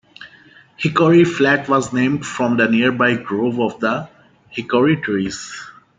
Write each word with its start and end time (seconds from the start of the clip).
Hickory 0.77 1.23
Flat 1.25 1.69
was 1.69 1.93
named 1.93 2.25
from 2.25 2.59
a 2.59 2.67
nearby 2.67 3.13
grove 3.17 3.59
of 3.59 4.09
hickory 4.49 4.95
trees. 4.97 5.55